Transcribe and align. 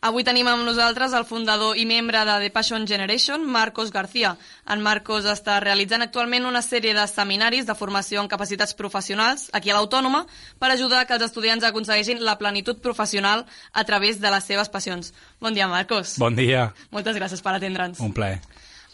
Avui 0.00 0.24
tenim 0.24 0.48
amb 0.48 0.64
nosaltres 0.64 1.12
el 1.12 1.26
fundador 1.28 1.76
i 1.76 1.82
membre 1.84 2.22
de 2.24 2.34
The 2.40 2.48
Passion 2.50 2.86
Generation, 2.88 3.42
Marcos 3.44 3.90
García. 3.92 4.30
En 4.64 4.80
Marcos 4.80 5.26
està 5.28 5.58
realitzant 5.60 6.00
actualment 6.00 6.46
una 6.48 6.62
sèrie 6.64 6.94
de 6.96 7.04
seminaris 7.04 7.66
de 7.68 7.76
formació 7.76 8.22
en 8.22 8.30
capacitats 8.32 8.72
professionals 8.78 9.50
aquí 9.52 9.68
a 9.68 9.76
l'Autònoma 9.76 10.22
per 10.56 10.70
ajudar 10.72 11.02
que 11.04 11.18
els 11.18 11.26
estudiants 11.28 11.68
aconsegueixin 11.68 12.24
la 12.24 12.38
plenitud 12.40 12.80
professional 12.80 13.44
a 13.72 13.84
través 13.84 14.22
de 14.24 14.32
les 14.32 14.48
seves 14.48 14.72
passions. 14.72 15.12
Bon 15.38 15.52
dia, 15.52 15.68
Marcos. 15.68 16.16
Bon 16.16 16.32
dia. 16.32 16.70
Moltes 16.96 17.20
gràcies 17.20 17.44
per 17.44 17.58
atendre'ns. 17.58 18.00
Un 18.00 18.16
plaer. 18.16 18.40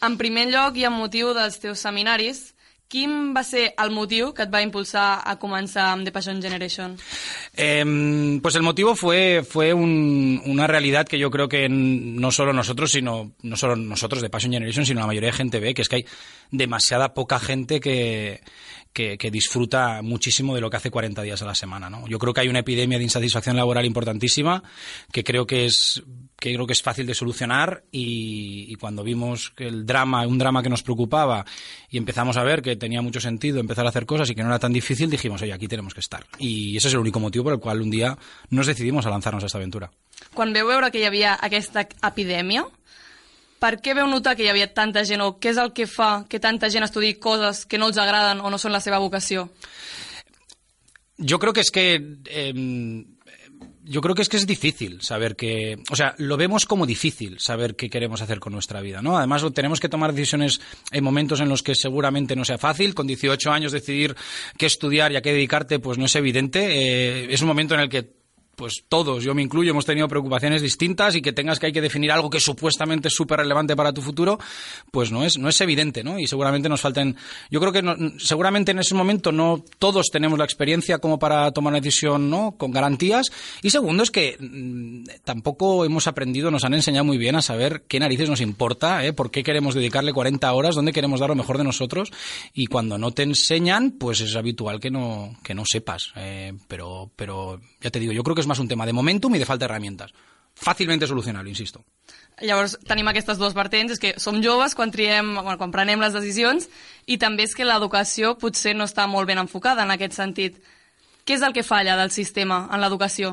En 0.03 0.19
primer 0.19 0.49
lloc 0.51 0.75
i 0.75 0.91
amb 0.91 0.99
motiu 0.99 1.31
dels 1.39 1.63
teus 1.63 1.87
seminaris, 1.87 2.49
Quin 2.89 3.35
va 3.35 3.43
ser 3.43 3.75
el 3.83 3.91
motivo 3.91 4.33
que 4.33 4.45
va 4.47 4.59
a 4.59 4.63
impulsar 4.63 5.21
a 5.25 5.37
comenzar 5.43 5.99
The 6.05 6.13
Passion 6.13 6.41
Generation? 6.41 6.97
Em, 7.53 8.41
pues 8.41 8.55
el 8.55 8.63
motivo 8.63 8.95
fue, 8.95 9.43
fue 9.43 9.75
una 9.75 10.69
realidad 10.69 11.07
que 11.07 11.19
yo 11.19 11.31
creo 11.31 11.49
que 11.49 11.69
no 11.69 12.31
solo 12.31 12.53
nosotros, 12.53 12.93
sino 12.93 13.33
no 13.43 13.57
solo 13.57 13.75
nosotros 13.75 14.23
de 14.23 14.31
Passion 14.31 14.53
Generation, 14.53 14.87
sino 14.87 15.01
la 15.01 15.07
mayoría 15.09 15.31
de 15.31 15.37
gente 15.37 15.59
ve, 15.59 15.75
que 15.75 15.83
es 15.83 15.89
que 15.89 15.97
hay 15.97 16.07
demasiada 16.53 17.13
poca 17.13 17.41
gente 17.41 17.81
que, 17.81 18.41
que, 18.97 19.31
disfruta 19.31 20.01
muchísimo 20.01 20.55
de 20.55 20.63
lo 20.63 20.71
que 20.71 20.79
hace 20.79 20.91
40 20.91 21.21
días 21.21 21.43
a 21.43 21.45
la 21.45 21.55
semana. 21.55 21.91
¿no? 21.91 22.09
Yo 22.09 22.19
creo 22.19 22.33
que 22.33 22.41
hay 22.41 22.49
una 22.49 22.61
epidemia 22.61 22.97
de 22.97 23.05
insatisfacción 23.05 23.55
laboral 23.55 23.85
importantísima 23.85 24.63
que 25.13 25.23
creo 25.23 25.47
que 25.47 25.67
es 25.67 26.03
que 26.39 26.53
creo 26.55 26.67
que 26.67 26.75
es 26.75 26.83
fácil 26.83 27.07
de 27.07 27.15
solucionar 27.15 27.85
y, 27.91 28.75
cuando 28.77 29.03
vimos 29.03 29.55
el 29.57 29.87
drama, 29.87 30.27
un 30.27 30.37
drama 30.37 30.63
que 30.63 30.69
nos 30.69 30.83
preocupaba 30.83 31.47
y 31.91 31.97
empezamos 31.97 32.37
a 32.37 32.43
ver 32.43 32.61
que 32.61 32.77
tenía 32.77 33.01
mucho 33.01 33.21
sentido 33.21 33.59
empezar 33.59 33.87
a 33.87 33.89
hacer 33.89 34.05
cosas 34.05 34.29
y 34.29 34.35
que 34.35 34.43
no 34.43 34.49
era 34.49 34.59
tan 34.59 34.73
difícil, 34.73 35.09
dijimos, 35.09 35.41
oye, 35.41 35.55
aquí 35.55 35.67
tenemos 35.67 35.95
que 35.95 36.01
estar. 36.01 36.27
Y 36.39 36.77
ese 36.77 36.89
es 36.89 36.95
el 36.95 37.01
único 37.01 37.21
motivo 37.21 37.45
por 37.45 37.55
el 37.55 37.59
cual 37.59 37.81
un 37.81 37.91
día 37.91 38.19
nos 38.51 38.67
decidimos 38.67 39.07
a 39.07 39.11
lanzarnos 39.11 39.43
a 39.45 39.47
esta 39.47 39.57
aventura. 39.57 39.91
Cuando 40.35 40.65
veo 40.67 40.75
ahora 40.75 40.91
que 40.91 41.01
ya 41.01 41.07
había 41.07 41.39
esta 41.51 41.89
epidemia, 42.07 42.67
per 43.67 43.81
què 43.83 43.97
veu 43.99 44.07
notar 44.07 44.37
que 44.39 44.47
hi 44.47 44.53
havia 44.53 44.71
tanta 44.71 45.03
gent 45.09 45.25
o 45.25 45.33
què 45.43 45.51
és 45.51 45.59
el 45.59 45.73
que 45.75 45.89
fa 45.91 46.23
que 46.31 46.39
tanta 46.39 46.71
gent 46.71 46.87
estudi 46.87 47.17
coses 47.19 47.65
que 47.67 47.81
no 47.83 47.91
els 47.91 47.99
agraden 47.99 48.45
o 48.45 48.53
no 48.53 48.63
són 48.63 48.75
la 48.77 48.83
seva 48.85 49.03
vocació? 49.03 49.49
Yo 51.19 51.41
creo 51.41 51.53
que 51.53 51.65
es 51.65 51.73
que 51.73 51.97
eh, 52.31 53.05
yo 53.89 54.01
creo 54.01 54.15
que 54.15 54.23
es 54.23 54.29
que 54.29 54.37
es 54.37 54.47
difícil 54.47 55.01
saber 55.01 55.35
que, 55.35 55.79
o 55.91 55.97
sea, 55.97 56.15
lo 56.19 56.37
vemos 56.37 56.67
como 56.67 56.87
difícil 56.87 57.39
saber 57.39 57.77
qué 57.77 57.89
queremos 57.89 58.21
hacer 58.21 58.41
con 58.41 58.53
nuestra 58.53 58.81
vida, 58.81 59.01
¿no? 59.01 59.17
Además, 59.17 59.45
tenemos 59.55 59.81
que 59.81 59.89
tomar 59.89 60.13
decisiones 60.13 60.61
en 60.91 61.05
momentos 61.05 61.41
en 61.41 61.49
los 61.49 61.63
que 61.63 61.75
seguramente 61.75 62.37
no 62.37 62.45
sea 62.45 62.59
fácil. 62.59 62.95
Con 62.95 63.07
18 63.07 63.51
años 63.51 63.73
decidir 63.73 64.17
qué 64.59 64.67
estudiar 64.67 65.13
y 65.13 65.17
a 65.17 65.23
qué 65.23 65.33
dedicarte, 65.33 65.79
pues 65.79 65.99
no 65.99 66.07
es 66.07 66.17
evidente. 66.17 66.67
Eh, 66.67 67.33
es 67.33 67.41
un 67.43 67.49
momento 67.49 67.75
en 67.75 67.81
el 67.81 67.89
que 67.89 68.26
pues 68.57 68.85
todos, 68.89 69.23
yo 69.23 69.35
me 69.35 69.43
incluyo, 69.43 69.71
hemos 69.71 69.85
tenido 69.85 70.09
preocupaciones 70.09 70.63
distintas 70.63 71.15
y 71.15 71.21
que 71.21 71.33
tengas 71.33 71.59
que 71.59 71.67
hay 71.67 71.73
que 71.73 71.83
definir 71.83 72.11
algo 72.11 72.31
que 72.31 72.41
supuestamente 72.41 73.09
es 73.09 73.15
súper 73.15 73.41
relevante 73.41 73.77
para 73.77 73.93
tu 73.93 74.01
futuro, 74.01 74.39
pues 74.91 75.13
no 75.13 75.25
es, 75.25 75.39
no 75.39 75.49
es 75.51 75.61
evidente, 75.61 76.03
¿no? 76.03 76.19
Y 76.19 76.27
seguramente 76.27 76.69
nos 76.69 76.81
falten, 76.81 77.17
yo 77.51 77.61
creo 77.61 77.73
que 77.73 78.17
seguramente 78.19 78.73
en 78.73 78.79
ese 78.79 78.95
momento 78.95 79.31
no 79.31 79.63
todos 79.79 80.07
tenemos 80.11 80.39
la 80.39 80.47
experiencia 80.47 80.99
como 80.99 81.19
para 81.19 81.53
tomar 81.53 81.73
una 81.73 81.81
decisión, 81.81 82.31
¿no? 82.31 82.53
Con 82.57 82.71
garantías. 82.71 83.31
Y 83.63 83.71
segundo 83.71 84.03
es 84.03 84.11
que 84.11 84.37
mm, 84.41 85.21
tampoco 85.25 85.85
hemos 85.85 86.07
aprendido, 86.07 86.51
nos 86.51 86.65
han 86.65 86.75
enseñado 86.75 87.05
muy 87.05 87.19
bien 87.19 87.37
a 87.37 87.43
saber 87.43 87.83
qué 87.87 88.01
narices 88.01 88.31
nos 88.31 88.41
importa, 88.41 89.05
¿eh? 89.05 89.13
por 89.13 89.31
qué 89.31 89.43
queremos 89.43 89.75
dedicarle 89.75 90.15
40 90.15 90.51
horas, 90.53 90.75
dónde 90.75 90.93
queremos 90.93 91.21
dar 91.21 91.29
lo 91.29 91.37
mejor 91.37 91.59
de 91.59 91.65
nosotros. 91.65 92.11
Y 92.55 92.67
cuando 92.69 92.97
no 92.97 93.11
te 93.11 93.23
enseñan, 93.23 93.91
pues 93.91 94.23
es 94.23 94.35
habitual 94.35 94.81
que 94.81 94.91
no, 94.91 95.37
que 95.43 95.55
no 95.55 95.65
sepas. 95.67 96.13
Eh, 96.17 96.55
pero, 96.69 97.11
pero 97.17 97.61
ya 97.83 97.91
te 97.91 98.01
digo, 98.01 98.13
yo 98.13 98.23
creo 98.23 98.35
que 98.35 98.46
más 98.47 98.59
un 98.59 98.69
tema 98.69 98.87
de 98.87 98.93
momentum 98.93 99.35
y 99.35 99.39
de 99.39 99.47
falta 99.47 99.67
de 99.67 99.73
herramientas. 99.73 100.13
Fàcilment 100.57 101.05
solucionable, 101.05 101.51
insisto. 101.51 101.85
Llavors, 102.41 102.79
tenim 102.89 103.09
aquestes 103.09 103.37
dues 103.37 103.53
vertents, 103.57 103.93
és 103.93 104.01
que 104.01 104.15
som 104.21 104.41
joves 104.45 104.75
quan, 104.75 104.91
triem, 104.93 105.35
bueno, 105.37 105.59
quan 105.61 105.73
prenem 105.73 106.01
les 106.01 106.17
decisions 106.17 106.69
i 107.05 107.19
també 107.21 107.45
és 107.45 107.55
que 107.55 107.65
l'educació 107.65 108.35
potser 108.41 108.73
no 108.77 108.89
està 108.89 109.05
molt 109.07 109.29
ben 109.29 109.41
enfocada 109.43 109.85
en 109.85 109.93
aquest 109.93 110.17
sentit. 110.17 110.57
Què 111.27 111.35
és 111.35 111.43
el 111.43 111.53
que 111.53 111.67
falla 111.67 111.97
del 111.99 112.13
sistema 112.15 112.69
en 112.71 112.79
l'educació? 112.79 113.33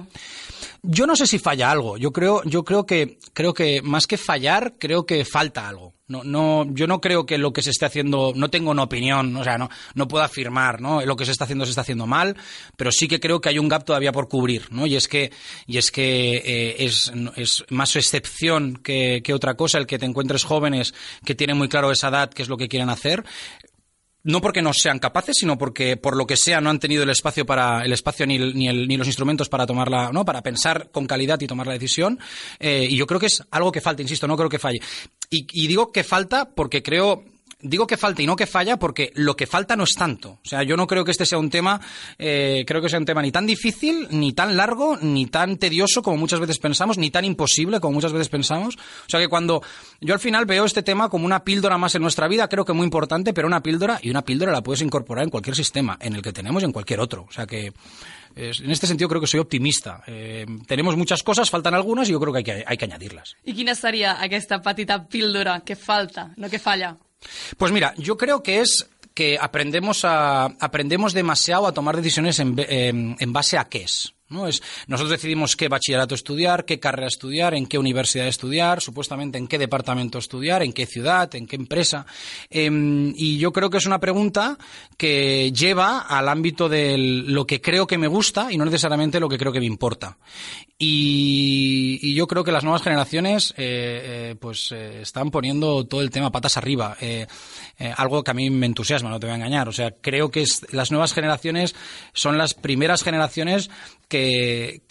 Yo 0.82 1.06
no 1.06 1.16
sé 1.16 1.28
si 1.28 1.38
falla 1.38 1.70
algo. 1.70 1.96
Yo 1.98 2.12
creo, 2.12 2.42
yo 2.44 2.64
creo 2.66 2.88
que, 2.88 3.20
creo 3.34 3.54
que 3.54 3.84
más 3.84 4.08
que 4.08 4.18
fallar, 4.18 4.74
creo 4.80 5.06
que 5.06 5.24
falta 5.24 5.70
algo. 5.70 5.94
No, 6.08 6.24
no, 6.24 6.66
yo 6.74 6.88
no 6.88 7.00
creo 7.00 7.26
que 7.26 7.38
lo 7.38 7.54
que 7.54 7.62
se 7.62 7.70
esté 7.70 7.86
haciendo, 7.86 8.34
no 8.36 8.50
tengo 8.50 8.72
una 8.72 8.84
opinión, 8.84 9.36
o 9.38 9.44
sea, 9.44 9.58
no, 9.58 9.70
no 9.94 10.08
puedo 10.08 10.24
afirmar, 10.24 10.82
¿no? 10.82 11.06
Lo 11.06 11.16
que 11.16 11.26
se 11.26 11.32
está 11.32 11.46
haciendo 11.46 11.66
se 11.66 11.70
está 11.70 11.82
haciendo 11.82 12.06
mal, 12.08 12.36
pero 12.76 12.92
sí 12.92 13.08
que 13.08 13.20
creo 13.20 13.40
que 13.40 13.50
hay 13.50 13.60
un 13.60 13.70
gap 13.70 13.86
todavía 13.86 14.12
por 14.12 14.28
cubrir, 14.28 14.68
¿no? 14.72 14.86
Y 14.86 14.96
es 14.96 15.08
que, 15.08 15.32
y 15.66 15.78
es 15.78 15.92
que 15.92 16.38
eh, 16.38 16.76
es, 16.80 17.14
es, 17.38 17.64
más 17.70 17.96
excepción 17.96 18.76
que, 18.76 19.22
que 19.24 19.34
otra 19.34 19.54
cosa 19.54 19.78
el 19.78 19.88
que 19.88 20.00
te 20.00 20.06
encuentres 20.06 20.44
jóvenes 20.44 20.94
que 21.26 21.36
tienen 21.36 21.58
muy 21.58 21.70
claro 21.70 21.92
esa 21.92 22.10
edad, 22.10 22.30
qué 22.30 22.42
es 22.42 22.50
lo 22.50 22.58
que 22.58 22.68
quieren 22.68 22.90
hacer 22.90 23.24
no 24.24 24.42
porque 24.42 24.62
no 24.62 24.74
sean 24.74 25.00
capaces, 25.00 25.36
sino 25.40 25.58
porque 25.58 25.98
por 25.98 26.16
lo 26.16 26.26
que 26.26 26.38
sea 26.38 26.62
no 26.62 26.70
han 26.70 26.80
tenido 26.80 27.04
el 27.04 27.10
espacio 27.10 27.46
para 27.46 27.84
el 27.84 27.92
espacio 27.92 28.26
ni, 28.26 28.38
ni, 28.38 28.68
el, 28.68 28.88
ni 28.88 28.98
los 28.98 29.08
instrumentos 29.08 29.50
para 29.50 29.66
tomarla, 29.66 30.12
no, 30.12 30.24
para 30.24 30.42
pensar 30.42 30.90
con 30.92 31.06
calidad 31.06 31.40
y 31.42 31.48
tomar 31.48 31.68
la 31.68 31.74
decisión. 31.74 32.20
Eh, 32.60 32.88
y 32.90 32.96
yo 32.96 33.06
creo 33.06 33.20
que 33.20 33.28
es 33.28 33.44
algo 33.52 33.72
que 33.72 33.82
falta, 33.82 34.02
insisto, 34.02 34.28
no 34.28 34.38
creo 34.38 34.50
que 34.50 34.60
falle. 34.60 34.80
Y, 35.30 35.48
y 35.52 35.68
digo 35.68 35.92
que 35.92 36.04
falta 36.04 36.50
porque 36.56 36.82
creo 36.82 37.24
digo 37.64 37.88
que 37.88 37.98
falta 37.98 38.22
y 38.22 38.28
no 38.28 38.36
que 38.36 38.46
falla 38.46 38.78
porque 38.78 39.12
lo 39.16 39.36
que 39.36 39.48
falta 39.48 39.76
no 39.76 39.86
es 39.86 39.94
tanto. 39.94 40.40
O 40.44 40.48
sea, 40.48 40.64
yo 40.64 40.78
no 40.78 40.86
creo 40.86 41.04
que 41.04 41.12
este 41.12 41.26
sea 41.26 41.38
un 41.38 41.50
tema, 41.50 41.82
eh, 42.20 42.64
creo 42.68 42.82
que 42.82 42.90
sea 42.90 43.00
un 43.00 43.06
tema 43.06 43.22
ni 43.22 43.32
tan 43.32 43.48
difícil, 43.48 44.08
ni 44.12 44.34
tan 44.34 44.56
largo, 44.56 44.98
ni 45.02 45.26
tan 45.28 45.58
tedioso 45.58 46.02
como 46.04 46.18
muchas 46.18 46.40
veces 46.40 46.60
pensamos, 46.60 46.98
ni 46.98 47.10
tan 47.10 47.26
imposible 47.26 47.80
como 47.80 47.94
muchas 47.94 48.14
veces 48.14 48.30
pensamos. 48.30 48.76
O 48.76 49.10
sea 49.10 49.20
que 49.20 49.28
cuando 49.28 49.64
yo 50.02 50.14
al 50.14 50.20
final 50.20 50.46
veo 50.46 50.66
este 50.66 50.84
tema 50.84 51.10
como 51.10 51.26
una 51.26 51.44
píldora 51.44 51.78
más 51.78 51.96
en 51.96 52.02
nuestra 52.02 52.28
vida, 52.28 52.48
creo 52.50 52.66
que 52.66 52.74
muy 52.74 52.84
importante, 52.84 53.34
pero 53.34 53.48
una 53.48 53.64
píldora 53.64 54.00
y 54.02 54.10
una 54.10 54.24
píldora 54.24 54.52
la 54.52 54.62
puedes 54.62 54.82
incorporar 54.82 55.24
en 55.24 55.30
cualquier 55.30 55.56
sistema, 55.56 55.98
en 56.02 56.16
el 56.16 56.22
que 56.22 56.34
tenemos 56.34 56.62
y 56.62 56.66
en 56.66 56.72
cualquier 56.72 57.00
otro. 57.00 57.26
O 57.28 57.32
sea 57.32 57.48
que 57.48 57.74
en 58.36 58.72
este 58.72 58.88
sentido 58.88 59.08
creo 59.10 59.22
que 59.22 59.28
soy 59.28 59.40
optimista. 59.40 60.04
Eh, 60.08 60.46
tenemos 60.68 60.98
muchas 60.98 61.24
cosas, 61.24 61.50
faltan 61.50 61.74
algunas 61.74 62.10
y 62.10 62.14
yo 62.14 62.20
creo 62.20 62.34
que 62.34 62.64
hay 62.66 62.78
que, 62.78 62.86
añadirlas. 62.86 63.36
¿Y 63.44 63.54
quién 63.54 63.70
estaría 63.70 64.14
esta 64.34 64.62
patita 64.62 65.08
píldora 65.08 65.62
que 65.62 65.76
falta, 65.76 66.34
no 66.38 66.50
que 66.50 66.60
falla? 66.60 66.98
Pues 67.58 67.72
mira, 67.72 67.94
yo 67.98 68.18
creo 68.18 68.44
que 68.44 68.62
es 68.62 68.90
que 69.14 69.38
aprendemos, 69.40 70.06
a, 70.06 70.46
aprendemos 70.46 71.14
demasiado 71.14 71.68
a 71.68 71.74
tomar 71.74 71.96
decisiones 71.96 72.40
en, 72.40 72.56
en 73.20 73.34
base 73.34 73.58
a 73.58 73.66
qué. 73.66 73.86
Es, 74.48 74.64
nosotros 74.88 75.12
decidimos 75.12 75.56
qué 75.56 75.68
bachillerato 75.68 76.16
estudiar, 76.16 76.66
qué 76.66 76.80
carrera 76.80 77.08
estudiar, 77.08 77.54
en 77.54 77.68
qué 77.68 77.78
universidad 77.78 78.28
estudiar, 78.28 78.82
supuestamente 78.82 79.38
en 79.38 79.48
qué 79.48 79.58
departamento 79.60 80.18
estudiar, 80.18 80.64
en 80.64 80.74
qué 80.74 80.86
ciudad, 80.86 81.34
en 81.36 81.46
qué 81.46 81.56
empresa. 81.56 82.06
Em, 82.50 83.14
y 83.16 83.38
yo 83.38 83.54
creo 83.54 83.70
que 83.70 83.78
es 83.78 83.86
una 83.86 84.00
pregunta 84.00 84.58
que 84.98 85.52
lleva 85.52 86.00
al 86.00 86.30
ámbito 86.30 86.68
de 86.68 86.98
lo 86.98 87.46
que 87.46 87.62
creo 87.62 87.86
que 87.86 87.98
me 87.98 88.08
gusta 88.08 88.52
y 88.52 88.58
no 88.58 88.66
necesariamente 88.66 89.20
lo 89.20 89.30
que 89.30 89.38
creo 89.38 89.52
que 89.52 89.60
me 89.60 89.68
importa. 89.68 90.18
Y, 90.86 92.14
yo 92.14 92.28
creo 92.28 92.44
que 92.44 92.52
las 92.52 92.64
nuevas 92.64 92.82
generaciones 92.82 93.52
eh, 93.52 94.32
eh, 94.32 94.36
pues 94.40 94.72
eh, 94.72 95.02
están 95.02 95.32
poniendo 95.32 95.86
todo 95.86 96.02
el 96.02 96.12
tema 96.12 96.32
patas 96.32 96.58
arriba. 96.58 96.98
algo 97.96 98.24
que 98.24 98.32
a 98.32 98.34
mí 98.34 98.50
me 98.50 98.66
entusiasma, 98.66 99.10
no 99.10 99.20
te 99.20 99.28
voy 99.28 99.34
a 99.34 99.38
engañar. 99.38 99.70
O 99.70 99.72
sea, 99.72 99.92
creo 99.92 100.30
que 100.30 100.44
las 100.72 100.92
nuevas 100.92 101.14
generaciones 101.14 101.74
son 102.14 102.38
las 102.38 102.54
primeras 102.54 103.04
generaciones 103.04 103.70
que, 104.10 104.82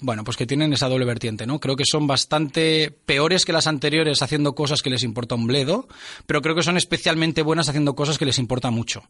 bueno, 0.00 0.24
pues 0.24 0.36
que 0.36 0.46
tienen 0.46 0.72
esa 0.72 0.88
doble 0.88 1.04
vertiente, 1.04 1.46
¿no? 1.46 1.60
Creo 1.60 1.76
que 1.76 1.84
son 1.84 2.06
bastante 2.06 2.90
peores 2.90 3.44
que 3.44 3.52
las 3.52 3.66
anteriores 3.66 4.22
haciendo 4.22 4.54
cosas 4.54 4.82
que 4.82 4.90
les 4.90 5.04
importa 5.04 5.36
un 5.36 5.46
bledo, 5.46 5.86
pero 6.26 6.42
creo 6.42 6.56
que 6.56 6.62
son 6.62 6.76
especialmente 6.76 7.42
buenas 7.42 7.68
haciendo 7.68 7.94
cosas 7.94 8.18
que 8.18 8.24
les 8.24 8.38
importa 8.38 8.70
mucho. 8.70 9.02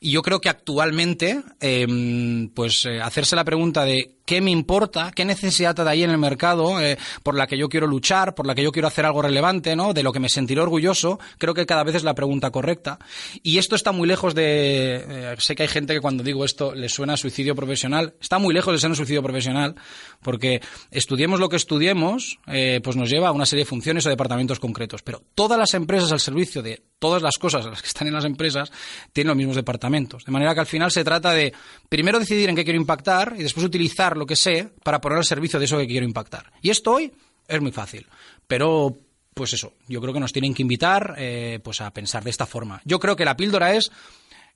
Y 0.00 0.10
yo 0.10 0.22
creo 0.22 0.40
que 0.40 0.48
actualmente, 0.48 1.42
em, 1.60 2.48
pues 2.48 2.86
hacerse 3.02 3.36
la 3.36 3.44
pregunta 3.44 3.84
de 3.84 4.19
qué 4.30 4.40
me 4.40 4.52
importa, 4.52 5.10
qué 5.12 5.24
necesidad 5.24 5.88
hay 5.88 6.04
en 6.04 6.10
el 6.10 6.16
mercado 6.18 6.80
eh, 6.80 6.96
por 7.24 7.34
la 7.34 7.48
que 7.48 7.58
yo 7.58 7.68
quiero 7.68 7.88
luchar, 7.88 8.36
por 8.36 8.46
la 8.46 8.54
que 8.54 8.62
yo 8.62 8.70
quiero 8.70 8.86
hacer 8.86 9.04
algo 9.04 9.22
relevante, 9.22 9.74
¿no? 9.74 9.92
De 9.92 10.04
lo 10.04 10.12
que 10.12 10.20
me 10.20 10.28
sentiré 10.28 10.60
orgulloso, 10.60 11.18
creo 11.36 11.52
que 11.52 11.66
cada 11.66 11.82
vez 11.82 11.96
es 11.96 12.04
la 12.04 12.14
pregunta 12.14 12.52
correcta. 12.52 13.00
Y 13.42 13.58
esto 13.58 13.74
está 13.74 13.90
muy 13.90 14.06
lejos 14.06 14.36
de, 14.36 15.04
eh, 15.04 15.34
sé 15.38 15.56
que 15.56 15.64
hay 15.64 15.68
gente 15.68 15.94
que 15.94 16.00
cuando 16.00 16.22
digo 16.22 16.44
esto 16.44 16.76
le 16.76 16.88
suena 16.88 17.14
a 17.14 17.16
suicidio 17.16 17.56
profesional, 17.56 18.14
está 18.20 18.38
muy 18.38 18.54
lejos 18.54 18.72
de 18.72 18.78
ser 18.78 18.90
un 18.90 18.94
suicidio 18.94 19.20
profesional, 19.20 19.74
porque 20.22 20.60
estudiemos 20.92 21.40
lo 21.40 21.48
que 21.48 21.56
estudiemos, 21.56 22.38
eh, 22.46 22.80
pues 22.84 22.94
nos 22.94 23.10
lleva 23.10 23.30
a 23.30 23.32
una 23.32 23.46
serie 23.46 23.64
de 23.64 23.68
funciones 23.68 24.06
o 24.06 24.10
departamentos 24.10 24.60
concretos. 24.60 25.02
Pero 25.02 25.24
todas 25.34 25.58
las 25.58 25.74
empresas 25.74 26.12
al 26.12 26.20
servicio 26.20 26.62
de 26.62 26.84
todas 27.00 27.22
las 27.22 27.38
cosas 27.38 27.64
las 27.64 27.82
que 27.82 27.88
están 27.88 28.06
en 28.06 28.14
las 28.14 28.24
empresas 28.24 28.70
tienen 29.12 29.28
los 29.28 29.36
mismos 29.36 29.56
departamentos. 29.56 30.24
De 30.24 30.30
manera 30.30 30.54
que 30.54 30.60
al 30.60 30.66
final 30.66 30.92
se 30.92 31.02
trata 31.02 31.32
de 31.32 31.52
primero 31.88 32.20
decidir 32.20 32.48
en 32.48 32.54
qué 32.54 32.62
quiero 32.62 32.78
impactar 32.78 33.34
y 33.36 33.42
después 33.42 33.66
utilizar 33.66 34.16
lo 34.16 34.26
que 34.26 34.36
sé 34.36 34.70
para 34.84 35.00
poner 35.00 35.18
al 35.18 35.24
servicio 35.24 35.58
de 35.58 35.64
eso 35.64 35.78
que 35.78 35.88
quiero 35.88 36.06
impactar. 36.06 36.52
Y 36.62 36.70
esto 36.70 36.92
hoy 36.92 37.12
es 37.48 37.60
muy 37.60 37.72
fácil, 37.72 38.06
pero 38.46 38.96
pues 39.34 39.54
eso, 39.54 39.72
yo 39.88 40.00
creo 40.00 40.12
que 40.12 40.20
nos 40.20 40.32
tienen 40.32 40.54
que 40.54 40.62
invitar 40.62 41.14
eh, 41.16 41.58
pues 41.64 41.80
a 41.80 41.90
pensar 41.92 42.22
de 42.22 42.30
esta 42.30 42.46
forma. 42.46 42.82
Yo 42.84 43.00
creo 43.00 43.16
que 43.16 43.24
la 43.24 43.36
píldora 43.36 43.74
es 43.74 43.90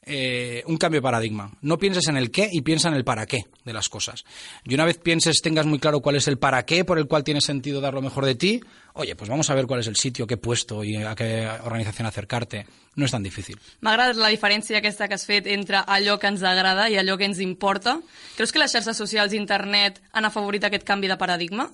eh, 0.06 0.62
un 0.66 0.76
cambio 0.76 0.98
de 0.98 1.02
paradigma. 1.02 1.50
No 1.62 1.78
pienses 1.78 2.08
en 2.08 2.16
el 2.16 2.30
qué 2.30 2.48
y 2.50 2.62
piensa 2.62 2.88
en 2.88 2.94
el 2.94 3.04
para 3.04 3.26
qué 3.26 3.46
de 3.64 3.72
las 3.72 3.88
cosas. 3.88 4.24
Y 4.64 4.74
una 4.74 4.84
vez 4.84 4.98
pienses, 4.98 5.40
tengas 5.42 5.66
muy 5.66 5.78
claro 5.78 6.00
cuál 6.00 6.16
es 6.16 6.28
el 6.28 6.38
para 6.38 6.64
qué 6.64 6.84
por 6.84 6.98
el 6.98 7.06
cual 7.06 7.24
tiene 7.24 7.40
sentido 7.40 7.80
dar 7.80 7.94
lo 7.94 8.02
mejor 8.02 8.24
de 8.24 8.34
ti, 8.34 8.60
oye, 8.94 9.16
pues 9.16 9.30
vamos 9.30 9.48
a 9.50 9.54
ver 9.54 9.66
cuál 9.66 9.80
es 9.80 9.86
el 9.86 9.96
sitio, 9.96 10.26
qué 10.26 10.36
puesto 10.36 10.84
y 10.84 10.96
a 10.96 11.14
qué 11.14 11.48
organización 11.64 12.06
acercarte. 12.06 12.66
No 12.94 13.08
és 13.08 13.10
tan 13.10 13.24
difícil. 13.26 13.58
M'agrada 13.82 14.14
la 14.14 14.30
diferència 14.30 14.78
aquesta 14.78 15.08
que 15.10 15.16
has 15.18 15.24
fet 15.26 15.48
entre 15.50 15.80
allò 15.82 16.14
que 16.22 16.30
ens 16.30 16.44
agrada 16.46 16.86
i 16.86 16.94
allò 17.00 17.16
que 17.18 17.26
ens 17.26 17.40
importa. 17.42 17.96
Creus 18.36 18.54
que 18.54 18.62
les 18.62 18.70
xarxes 18.70 19.00
socials 19.00 19.34
i 19.34 19.40
internet 19.40 19.98
han 20.14 20.28
afavorit 20.28 20.62
aquest 20.68 20.86
canvi 20.86 21.10
de 21.10 21.18
paradigma? 21.18 21.66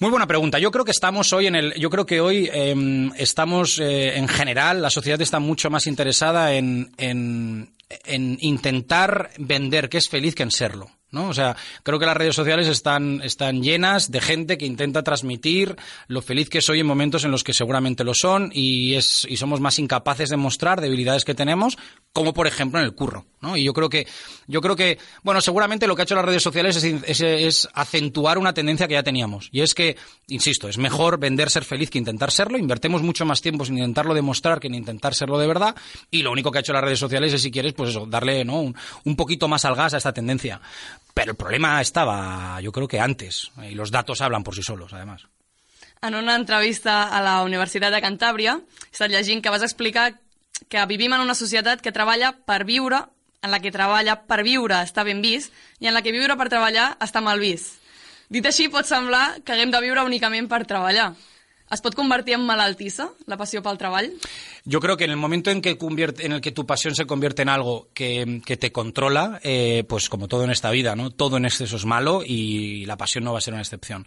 Muy 0.00 0.08
buena 0.08 0.26
pregunta. 0.26 0.58
Yo 0.58 0.70
creo 0.70 0.86
que 0.86 0.92
estamos 0.92 1.30
hoy 1.34 1.46
en 1.46 1.54
el, 1.54 1.74
yo 1.74 1.90
creo 1.90 2.06
que 2.06 2.22
hoy 2.22 2.48
eh, 2.50 3.10
estamos 3.16 3.78
eh, 3.78 4.16
en 4.16 4.28
general, 4.28 4.80
la 4.80 4.88
sociedad 4.88 5.20
está 5.20 5.40
mucho 5.40 5.68
más 5.68 5.86
interesada 5.86 6.54
en, 6.54 6.90
en, 6.96 7.74
en 8.06 8.38
intentar 8.40 9.30
vender 9.36 9.90
que 9.90 9.98
es 9.98 10.08
feliz 10.08 10.34
que 10.34 10.42
en 10.42 10.52
serlo. 10.52 10.90
¿No? 11.12 11.28
O 11.28 11.34
sea, 11.34 11.56
creo 11.82 11.98
que 11.98 12.06
las 12.06 12.16
redes 12.16 12.34
sociales 12.34 12.68
están, 12.68 13.20
están 13.22 13.62
llenas 13.62 14.10
de 14.10 14.20
gente 14.20 14.58
que 14.58 14.66
intenta 14.66 15.02
transmitir 15.02 15.76
lo 16.08 16.22
feliz 16.22 16.48
que 16.48 16.60
soy 16.60 16.80
en 16.80 16.86
momentos 16.86 17.24
en 17.24 17.30
los 17.30 17.44
que 17.44 17.52
seguramente 17.52 18.04
lo 18.04 18.14
son 18.14 18.50
y, 18.52 18.94
es, 18.94 19.26
y 19.28 19.36
somos 19.36 19.60
más 19.60 19.78
incapaces 19.78 20.28
de 20.28 20.36
mostrar 20.36 20.80
debilidades 20.80 21.24
que 21.24 21.34
tenemos, 21.34 21.78
como 22.12 22.32
por 22.32 22.46
ejemplo 22.46 22.80
en 22.80 22.86
el 22.86 22.94
curro, 22.94 23.26
¿no? 23.40 23.56
Y 23.56 23.64
yo 23.64 23.72
creo 23.72 23.88
que, 23.88 24.06
yo 24.46 24.60
creo 24.60 24.76
que, 24.76 24.98
bueno, 25.22 25.40
seguramente 25.40 25.86
lo 25.86 25.94
que 25.94 26.02
ha 26.02 26.04
hecho 26.04 26.14
las 26.14 26.24
redes 26.24 26.42
sociales 26.42 26.76
es, 26.76 27.20
es, 27.20 27.68
acentuar 27.72 28.38
una 28.38 28.52
tendencia 28.52 28.88
que 28.88 28.94
ya 28.94 29.02
teníamos. 29.02 29.48
Y 29.52 29.60
es 29.60 29.74
que, 29.74 29.96
insisto, 30.28 30.68
es 30.68 30.78
mejor 30.78 31.18
vender 31.18 31.50
ser 31.50 31.64
feliz 31.64 31.90
que 31.90 31.98
intentar 31.98 32.30
serlo. 32.30 32.58
Invertemos 32.58 33.02
mucho 33.02 33.24
más 33.24 33.40
tiempo 33.40 33.64
en 33.64 33.78
intentarlo 33.78 34.14
demostrar 34.14 34.60
que 34.60 34.66
en 34.66 34.74
intentar 34.74 35.14
serlo 35.14 35.38
de 35.38 35.46
verdad. 35.46 35.74
Y 36.10 36.22
lo 36.22 36.32
único 36.32 36.50
que 36.50 36.58
ha 36.58 36.60
hecho 36.60 36.72
las 36.72 36.84
redes 36.84 36.98
sociales 36.98 37.32
es, 37.32 37.42
si 37.42 37.50
quieres, 37.50 37.72
pues 37.72 37.90
eso, 37.90 38.06
darle, 38.06 38.44
¿no? 38.44 38.60
Un, 38.60 38.76
un 39.04 39.16
poquito 39.16 39.48
más 39.48 39.64
al 39.64 39.74
gas 39.74 39.94
a 39.94 39.98
esta 39.98 40.12
tendencia. 40.12 40.60
Pero 41.14 41.32
el 41.32 41.36
problema 41.36 41.80
estaba, 41.80 42.60
yo 42.60 42.72
creo 42.72 42.88
que 42.88 43.00
antes, 43.00 43.50
y 43.62 43.74
los 43.74 43.90
datos 43.90 44.20
hablan 44.20 44.44
por 44.44 44.54
sí 44.54 44.62
solos, 44.62 44.92
además. 44.92 45.26
En 46.02 46.14
una 46.14 46.34
entrevista 46.34 47.08
a 47.08 47.20
la 47.20 47.42
Universitat 47.42 47.92
de 47.92 48.00
Cantàbria, 48.00 48.54
he 48.56 48.94
estat 48.94 49.12
llegint 49.12 49.42
que 49.44 49.52
vas 49.52 49.62
explicar 49.66 50.14
que 50.68 50.84
vivim 50.86 51.12
en 51.12 51.20
una 51.20 51.34
societat 51.34 51.82
que 51.84 51.92
treballa 51.92 52.32
per 52.32 52.64
viure, 52.64 53.02
en 53.42 53.50
la 53.52 53.60
que 53.60 53.72
treballa 53.72 54.16
per 54.24 54.40
viure 54.44 54.78
està 54.80 55.04
ben 55.04 55.20
vist, 55.20 55.52
i 55.80 55.88
en 55.88 55.96
la 55.96 56.00
que 56.00 56.12
viure 56.12 56.36
per 56.40 56.48
treballar 56.48 56.94
està 57.04 57.20
mal 57.20 57.40
vist. 57.40 57.76
Dit 58.30 58.46
així, 58.46 58.68
pot 58.72 58.86
semblar 58.88 59.42
que 59.44 59.52
haguem 59.52 59.72
de 59.74 59.80
viure 59.84 60.06
únicament 60.06 60.48
per 60.48 60.62
treballar. 60.64 61.10
¿Es 61.70 61.80
pot 61.80 61.94
convertir 61.94 62.34
en 62.34 62.42
malaltissa, 62.42 63.12
la 63.30 63.36
passió 63.38 63.60
pel 63.62 63.78
treball? 63.78 64.08
Yo 64.64 64.80
creo 64.80 64.96
que 64.96 65.04
en 65.04 65.12
el 65.12 65.16
momento 65.16 65.52
en, 65.52 65.62
que 65.62 65.78
convierte, 65.78 66.26
en 66.26 66.32
el 66.32 66.40
que 66.40 66.50
tu 66.50 66.66
pasión 66.66 66.96
se 66.96 67.06
convierte 67.06 67.42
en 67.42 67.48
algo 67.48 67.88
que, 67.94 68.42
que 68.44 68.56
te 68.56 68.72
controla, 68.72 69.38
eh, 69.44 69.84
pues 69.88 70.08
como 70.08 70.26
todo 70.26 70.42
en 70.42 70.50
esta 70.50 70.72
vida, 70.72 70.96
¿no? 70.96 71.10
Todo 71.12 71.36
en 71.36 71.44
exceso 71.44 71.76
es 71.76 71.84
malo 71.84 72.22
y 72.26 72.84
la 72.86 72.96
pasión 72.96 73.22
no 73.22 73.32
va 73.32 73.38
a 73.38 73.40
ser 73.40 73.54
una 73.54 73.62
excepción. 73.62 74.04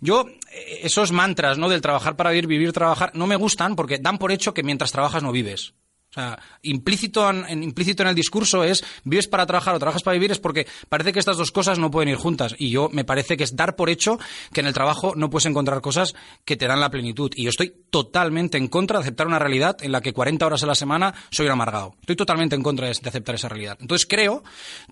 Yo, 0.00 0.26
eh, 0.50 0.80
esos 0.84 1.12
mantras, 1.12 1.58
¿no? 1.58 1.68
Del 1.68 1.82
trabajar 1.82 2.16
para 2.16 2.30
vivir, 2.30 2.46
vivir, 2.46 2.72
trabajar, 2.72 3.10
no 3.14 3.26
me 3.26 3.36
gustan 3.36 3.76
porque 3.76 3.98
dan 3.98 4.16
por 4.16 4.32
hecho 4.32 4.54
que 4.54 4.62
mientras 4.62 4.90
trabajas 4.90 5.22
no 5.22 5.32
vives. 5.32 5.74
O 6.12 6.14
sea, 6.14 6.38
implícito 6.60 7.28
en, 7.30 7.62
implícito 7.62 8.02
en 8.02 8.10
el 8.10 8.14
discurso 8.14 8.64
es 8.64 8.84
vives 9.04 9.28
para 9.28 9.46
trabajar 9.46 9.74
o 9.74 9.78
trabajas 9.78 10.02
para 10.02 10.12
vivir 10.12 10.30
es 10.30 10.38
porque 10.38 10.66
parece 10.90 11.10
que 11.10 11.18
estas 11.18 11.38
dos 11.38 11.50
cosas 11.50 11.78
no 11.78 11.90
pueden 11.90 12.10
ir 12.10 12.16
juntas. 12.16 12.54
Y 12.58 12.70
yo 12.70 12.90
me 12.92 13.04
parece 13.04 13.38
que 13.38 13.44
es 13.44 13.56
dar 13.56 13.76
por 13.76 13.88
hecho 13.88 14.18
que 14.52 14.60
en 14.60 14.66
el 14.66 14.74
trabajo 14.74 15.14
no 15.16 15.30
puedes 15.30 15.46
encontrar 15.46 15.80
cosas 15.80 16.14
que 16.44 16.58
te 16.58 16.66
dan 16.66 16.80
la 16.80 16.90
plenitud. 16.90 17.32
Y 17.34 17.44
yo 17.44 17.48
estoy 17.48 17.72
totalmente 17.88 18.58
en 18.58 18.68
contra 18.68 18.98
de 18.98 19.04
aceptar 19.04 19.26
una 19.26 19.38
realidad 19.38 19.78
en 19.80 19.90
la 19.90 20.02
que 20.02 20.12
40 20.12 20.44
horas 20.44 20.62
a 20.62 20.66
la 20.66 20.74
semana 20.74 21.14
soy 21.30 21.46
un 21.46 21.52
amargado. 21.52 21.94
Estoy 22.00 22.16
totalmente 22.16 22.56
en 22.56 22.62
contra 22.62 22.88
de, 22.88 22.98
de 23.00 23.08
aceptar 23.08 23.34
esa 23.34 23.48
realidad. 23.48 23.78
Entonces 23.80 24.06
creo 24.06 24.42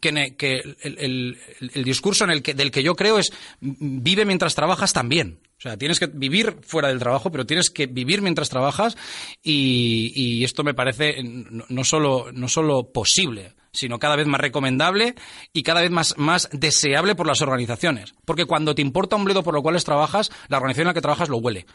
que, 0.01 0.35
que 0.39 0.61
el, 0.81 0.99
el, 0.99 1.39
el, 1.75 1.85
discurso 1.85 2.25
en 2.25 2.31
el 2.31 2.43
que, 2.43 2.55
del 2.55 2.71
que 2.71 2.83
yo 2.83 2.97
creo 2.97 3.19
es 3.19 3.31
vive 3.61 4.25
mientras 4.25 4.55
trabajas 4.55 4.95
también. 4.95 5.39
O 5.61 5.63
sea, 5.63 5.77
tienes 5.77 6.01
que 6.01 6.07
vivir 6.07 6.57
fuera 6.63 6.89
del 6.89 6.99
trabajo, 6.99 7.31
pero 7.31 7.45
tienes 7.45 7.69
que 7.69 7.87
vivir 7.87 8.23
mientras 8.23 8.49
trabajas 8.49 8.97
y, 9.43 10.11
y 10.15 10.43
esto 10.43 10.65
me 10.65 10.73
parece 10.73 11.23
no, 11.23 11.85
solo, 11.85 12.29
no 12.33 12.49
solo 12.49 12.91
posible, 12.95 13.53
sino 13.71 13.99
cada 13.99 14.17
vez 14.17 14.27
más 14.27 14.41
recomendable 14.41 15.17
y 15.53 15.63
cada 15.63 15.83
vez 15.83 15.91
más, 15.91 16.17
más 16.17 16.49
deseable 16.51 17.15
por 17.15 17.27
las 17.27 17.43
organizaciones. 17.43 18.15
Porque 18.25 18.47
cuando 18.47 18.75
te 18.75 18.81
importa 18.81 19.17
un 19.17 19.25
bledo 19.25 19.43
por 19.43 19.53
lo 19.53 19.61
cual 19.61 19.85
trabajas, 19.85 20.31
la 20.49 20.57
organización 20.57 20.85
en 20.85 20.89
la 20.89 20.95
que 20.95 21.03
trabajas 21.03 21.29
lo 21.29 21.37
huele. 21.37 21.67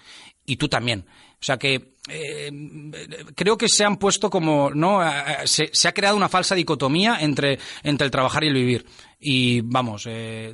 Y 0.47 0.55
tú 0.57 0.67
también. 0.67 1.05
O 1.33 1.43
sea 1.45 1.57
que 1.57 1.93
eh, 2.09 2.51
creo 3.35 3.55
que 3.55 3.69
se 3.69 3.83
han 3.83 3.97
puesto 3.97 4.31
como, 4.31 4.71
¿no? 4.71 5.01
Se, 5.45 5.69
se, 5.71 5.87
ha 5.87 5.93
creado 5.93 6.17
una 6.17 6.29
falsa 6.29 6.55
dicotomía 6.55 7.17
entre, 7.19 7.59
entre 7.83 8.05
el 8.05 8.11
trabajar 8.11 8.43
y 8.43 8.47
el 8.47 8.53
vivir. 8.55 8.85
Y 9.19 9.61
vamos, 9.61 10.03
eh, 10.07 10.53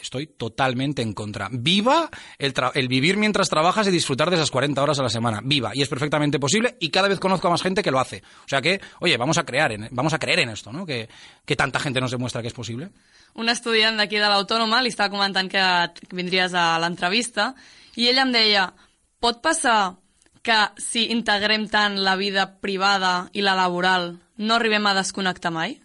estoy 0.00 0.26
totalmente 0.26 1.02
en 1.02 1.12
contra. 1.12 1.48
Viva 1.50 2.10
el, 2.38 2.54
el, 2.74 2.88
vivir 2.88 3.16
mientras 3.16 3.48
trabajas 3.48 3.88
y 3.88 3.90
disfrutar 3.90 4.30
de 4.30 4.36
esas 4.36 4.50
40 4.50 4.82
horas 4.82 4.98
a 4.98 5.02
la 5.02 5.08
semana. 5.08 5.40
Viva. 5.42 5.72
Y 5.74 5.82
es 5.82 5.88
perfectamente 5.88 6.38
posible 6.38 6.76
y 6.80 6.90
cada 6.90 7.08
vez 7.08 7.18
conozco 7.18 7.48
a 7.48 7.50
más 7.50 7.62
gente 7.62 7.82
que 7.82 7.90
lo 7.90 7.98
hace. 7.98 8.22
O 8.44 8.48
sea 8.48 8.60
que, 8.60 8.80
oye, 9.00 9.16
vamos 9.16 9.38
a 9.38 9.44
crear, 9.44 9.72
en, 9.72 9.88
vamos 9.90 10.12
a 10.12 10.18
creer 10.18 10.40
en 10.40 10.50
esto, 10.50 10.72
¿no? 10.72 10.86
Que, 10.86 11.08
que 11.44 11.56
tanta 11.56 11.80
gente 11.80 12.00
nos 12.00 12.10
demuestra 12.10 12.42
que 12.42 12.48
es 12.48 12.54
posible. 12.54 12.90
Un 13.34 13.48
estudiant 13.50 13.96
d'aquí 13.98 14.20
de 14.22 14.28
l'Autònoma 14.30 14.78
li 14.84 14.92
estava 14.92 15.10
comentant 15.10 15.48
que 15.50 15.62
vindries 16.14 16.54
a 16.54 16.78
l'entrevista 16.78 17.50
i 17.98 18.06
ella 18.06 18.22
em 18.22 18.30
deia, 18.34 18.68
pot 19.18 19.40
passar 19.42 19.96
que 20.44 20.58
si 20.78 21.08
integrem 21.10 21.64
tant 21.72 21.96
la 22.04 22.14
vida 22.20 22.44
privada 22.60 23.30
i 23.32 23.42
la 23.42 23.56
laboral 23.58 24.12
no 24.36 24.58
arribem 24.58 24.86
a 24.86 24.94
desconnectar 24.94 25.50
mai? 25.54 25.78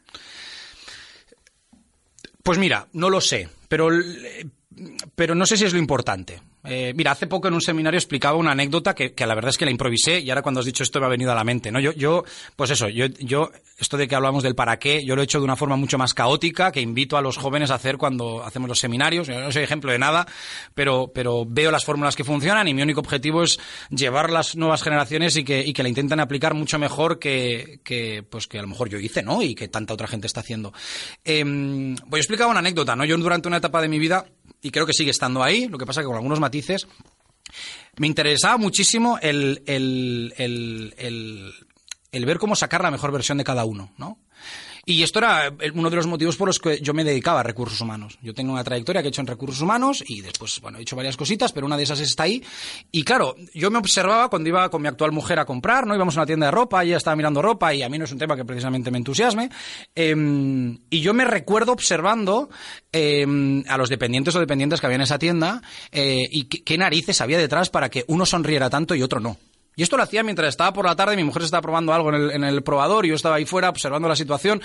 Pues 2.49 2.57
mira, 2.57 2.87
no 2.93 3.11
lo 3.11 3.21
sé, 3.21 3.47
pero, 3.67 3.89
pero 5.13 5.35
no 5.35 5.45
sé 5.45 5.55
si 5.55 5.65
es 5.65 5.73
lo 5.73 5.77
importante. 5.77 6.41
Eh, 6.65 6.93
mira, 6.93 7.11
hace 7.11 7.27
poco 7.27 7.47
en 7.47 7.53
un 7.53 7.61
seminario 7.61 7.97
explicaba 7.97 8.37
una 8.37 8.51
anécdota 8.51 8.93
que, 8.93 9.13
que, 9.13 9.25
la 9.25 9.33
verdad 9.33 9.49
es 9.49 9.57
que 9.57 9.63
la 9.63 9.71
improvisé 9.71 10.19
y 10.19 10.29
ahora 10.29 10.41
cuando 10.41 10.59
has 10.59 10.65
dicho 10.65 10.83
esto 10.83 10.99
me 10.99 11.05
ha 11.05 11.09
venido 11.09 11.31
a 11.31 11.35
la 11.35 11.45
mente, 11.45 11.71
¿no? 11.71 11.79
Yo, 11.79 11.93
yo 11.93 12.25
pues 12.57 12.71
eso, 12.71 12.89
yo, 12.89 13.05
yo, 13.19 13.49
esto 13.77 13.95
de 13.95 14.09
que 14.09 14.15
hablamos 14.15 14.43
del 14.43 14.55
para 14.55 14.77
qué, 14.77 15.05
yo 15.05 15.15
lo 15.15 15.21
he 15.21 15.23
hecho 15.23 15.39
de 15.39 15.45
una 15.45 15.55
forma 15.55 15.77
mucho 15.77 15.97
más 15.97 16.13
caótica 16.13 16.71
que 16.73 16.81
invito 16.81 17.15
a 17.15 17.21
los 17.21 17.37
jóvenes 17.37 17.71
a 17.71 17.75
hacer 17.75 17.97
cuando 17.97 18.43
hacemos 18.43 18.67
los 18.67 18.79
seminarios. 18.79 19.27
Yo 19.27 19.39
no 19.39 19.51
soy 19.53 19.63
ejemplo 19.63 19.91
de 19.91 19.99
nada, 19.99 20.27
pero, 20.73 21.11
pero 21.13 21.45
veo 21.47 21.71
las 21.71 21.85
fórmulas 21.85 22.17
que 22.17 22.25
funcionan 22.25 22.67
y 22.67 22.73
mi 22.73 22.81
único 22.81 22.99
objetivo 22.99 23.43
es 23.43 23.57
llevar 23.89 24.29
las 24.29 24.57
nuevas 24.57 24.83
generaciones 24.83 25.37
y 25.37 25.45
que, 25.45 25.65
y 25.65 25.71
que 25.71 25.83
la 25.83 25.89
intenten 25.89 26.19
aplicar 26.19 26.55
mucho 26.55 26.77
mejor 26.77 27.19
que, 27.19 27.79
que, 27.85 28.23
pues 28.29 28.47
que 28.47 28.59
a 28.59 28.63
lo 28.63 28.67
mejor 28.67 28.89
yo 28.89 28.99
hice, 28.99 29.23
¿no? 29.23 29.41
Y 29.41 29.55
que 29.55 29.69
tanta 29.69 29.93
otra 29.93 30.07
gente 30.07 30.27
está 30.27 30.41
haciendo. 30.41 30.73
Eh, 31.23 31.43
voy 31.45 32.17
a 32.17 32.21
explicar 32.21 32.47
una 32.47 32.59
anécdota, 32.59 32.97
¿no? 32.97 33.05
Yo 33.05 33.17
durante 33.17 33.47
una 33.47 33.57
etapa 33.57 33.81
de 33.81 33.87
mi 33.87 33.99
vida 33.99 34.25
y 34.61 34.71
creo 34.71 34.85
que 34.85 34.93
sigue 34.93 35.11
estando 35.11 35.41
ahí, 35.41 35.67
lo 35.67 35.77
que 35.77 35.85
pasa 35.85 36.01
que 36.01 36.07
con 36.07 36.15
algunos 36.15 36.39
matices, 36.49 36.87
me 37.97 38.07
interesaba 38.07 38.57
muchísimo 38.57 39.19
el, 39.21 39.61
el, 39.67 40.33
el, 40.37 41.53
el, 42.11 42.25
ver 42.25 42.39
cómo 42.39 42.55
sacar 42.55 42.81
la 42.81 42.91
mejor 42.91 43.11
versión 43.11 43.37
de 43.37 43.43
cada 43.43 43.65
uno, 43.65 43.91
¿no? 43.97 44.17
Y 44.89 45.03
esto 45.03 45.19
era 45.19 45.53
uno 45.75 45.91
de 45.91 45.95
los 45.95 46.07
motivos 46.07 46.35
por 46.35 46.47
los 46.47 46.57
que 46.57 46.81
yo 46.81 46.95
me 46.95 47.03
dedicaba 47.03 47.41
a 47.41 47.43
recursos 47.43 47.79
humanos. 47.79 48.17
Yo 48.23 48.33
tengo 48.33 48.53
una 48.53 48.63
trayectoria 48.63 49.03
que 49.03 49.09
he 49.09 49.09
hecho 49.09 49.21
en 49.21 49.27
recursos 49.27 49.61
humanos 49.61 50.03
y 50.07 50.21
después, 50.21 50.59
bueno, 50.61 50.79
he 50.79 50.81
hecho 50.81 50.95
varias 50.95 51.15
cositas, 51.15 51.51
pero 51.51 51.67
una 51.67 51.77
de 51.77 51.83
esas 51.83 51.99
está 51.99 52.23
ahí. 52.23 52.43
Y 52.91 53.03
claro, 53.03 53.35
yo 53.53 53.69
me 53.69 53.77
observaba 53.77 54.29
cuando 54.29 54.49
iba 54.49 54.67
con 54.71 54.81
mi 54.81 54.87
actual 54.87 55.11
mujer 55.11 55.37
a 55.37 55.45
comprar, 55.45 55.85
¿no? 55.85 55.93
Íbamos 55.93 56.17
a 56.17 56.21
una 56.21 56.25
tienda 56.25 56.47
de 56.47 56.51
ropa, 56.53 56.83
ella 56.83 56.97
estaba 56.97 57.15
mirando 57.15 57.39
ropa 57.39 57.71
y 57.71 57.83
a 57.83 57.89
mí 57.89 57.99
no 57.99 58.05
es 58.05 58.11
un 58.11 58.17
tema 58.17 58.35
que 58.35 58.45
precisamente 58.45 58.89
me 58.89 58.97
entusiasme. 58.97 59.51
Eh, 59.95 60.15
y 60.89 61.01
yo 61.01 61.13
me 61.13 61.23
recuerdo 61.23 61.71
observando 61.71 62.49
eh, 62.91 63.27
a 63.67 63.77
los 63.77 63.89
dependientes 63.89 64.35
o 64.35 64.39
dependientes 64.39 64.81
que 64.81 64.87
había 64.87 64.95
en 64.95 65.03
esa 65.03 65.19
tienda 65.19 65.61
eh, 65.91 66.27
y 66.31 66.45
qué 66.45 66.79
narices 66.79 67.21
había 67.21 67.37
detrás 67.37 67.69
para 67.69 67.89
que 67.89 68.05
uno 68.07 68.25
sonriera 68.25 68.71
tanto 68.71 68.95
y 68.95 69.03
otro 69.03 69.19
no. 69.19 69.37
Y 69.75 69.83
esto 69.83 69.95
lo 69.97 70.03
hacía 70.03 70.23
mientras 70.23 70.49
estaba 70.49 70.73
por 70.73 70.85
la 70.85 70.95
tarde, 70.95 71.15
mi 71.15 71.23
mujer 71.23 71.43
estaba 71.43 71.61
probando 71.61 71.93
algo 71.93 72.13
en 72.13 72.43
el, 72.43 72.63
probador 72.63 73.05
y 73.05 73.09
yo 73.09 73.15
estaba 73.15 73.35
ahí 73.35 73.45
fuera 73.45 73.69
observando 73.69 74.07
la 74.07 74.15
situación. 74.15 74.61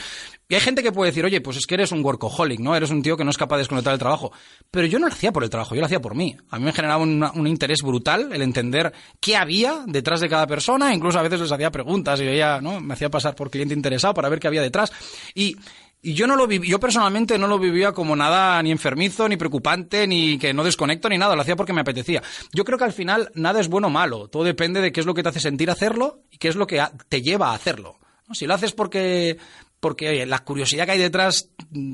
Y 0.49 0.55
hay 0.57 0.61
gente 0.61 0.83
que 0.83 0.91
puede 0.93 1.11
decir, 1.11 1.25
oye, 1.25 1.41
pues 1.41 1.57
es 1.57 1.67
que 1.67 1.75
eres 1.75 1.93
un 1.93 2.05
workaholic, 2.05 2.59
¿no? 2.61 2.75
Eres 2.75 2.91
un 2.91 3.03
tío 3.03 3.17
que 3.17 3.25
no 3.25 3.31
es 3.31 3.39
capaz 3.39 3.57
de 3.57 3.61
desconectar 3.61 3.93
el 3.93 3.99
trabajo. 3.99 4.33
Pero 4.71 4.87
yo 4.87 4.99
no 4.99 5.07
lo 5.07 5.13
hacía 5.13 5.33
por 5.33 5.45
el 5.45 5.51
trabajo, 5.51 5.75
yo 5.75 5.81
lo 5.81 5.87
hacía 5.87 6.01
por 6.01 6.15
mí. 6.15 6.37
A 6.51 6.59
mí 6.59 6.65
me 6.65 6.73
generaba 6.73 7.03
un 7.03 7.47
interés 7.47 7.83
brutal 7.83 8.31
el 8.33 8.43
entender 8.43 8.93
qué 9.21 9.37
había 9.37 9.85
detrás 9.87 10.21
de 10.21 10.29
cada 10.29 10.47
persona, 10.47 10.93
incluso 10.93 11.19
a 11.19 11.23
veces 11.23 11.41
les 11.41 11.53
hacía 11.53 11.71
preguntas 11.71 12.21
y 12.21 12.25
veía, 12.25 12.61
¿no? 12.61 12.81
Me 12.81 12.95
hacía 12.95 13.11
pasar 13.11 13.35
por 13.35 13.51
cliente 13.51 13.75
interesado 13.75 14.15
para 14.15 14.29
ver 14.29 14.41
qué 14.41 14.49
había 14.49 14.63
detrás. 14.63 14.93
Y 15.35 15.57
y 16.05 16.13
yo 16.13 16.27
no 16.27 16.37
lo 16.37 16.49
yo 16.51 16.79
personalmente 16.79 17.39
no 17.39 17.47
lo 17.47 17.59
vivía 17.59 17.93
como 17.93 18.15
nada 18.15 18.63
ni 18.63 18.71
enfermizo, 18.71 19.27
ni 19.27 19.39
preocupante, 19.39 20.07
ni 20.07 20.39
que 20.39 20.53
no 20.53 20.63
desconecto, 20.63 21.09
ni 21.09 21.17
nada. 21.17 21.35
Lo 21.35 21.41
hacía 21.41 21.57
porque 21.57 21.73
me 21.73 21.81
apetecía. 21.81 22.23
Yo 22.53 22.65
creo 22.65 22.77
que 22.77 22.85
al 22.85 22.93
final 22.93 23.31
nada 23.35 23.59
es 23.59 23.69
bueno 23.69 23.87
o 23.87 23.91
malo. 23.91 24.29
Todo 24.29 24.45
depende 24.45 24.83
de 24.83 24.93
qué 24.93 25.01
es 25.01 25.07
lo 25.07 25.15
que 25.15 25.23
te 25.23 25.31
hace 25.31 25.41
sentir 25.41 25.71
hacerlo 25.71 26.21
y 26.31 26.37
qué 26.37 26.49
es 26.49 26.57
lo 26.57 26.67
que 26.67 26.85
te 27.09 27.23
lleva 27.23 27.51
a 27.51 27.55
hacerlo. 27.55 27.99
Si 28.33 28.47
lo 28.47 28.53
haces 28.53 28.73
porque 28.73 29.39
porque 29.85 30.09
oye, 30.09 30.25
la 30.25 30.39
curiosidad 30.39 30.87
que 30.87 30.93
hay 30.93 30.99
detrás 30.99 31.51